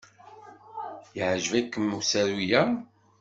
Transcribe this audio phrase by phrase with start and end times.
[1.17, 2.63] Yeɛjeb-ikem usaru-a?